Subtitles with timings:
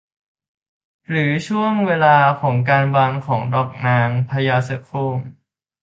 [1.09, 2.15] หรือช่วงเวลา
[2.69, 5.17] การบานของดอกนางพญาเสือโคร่ง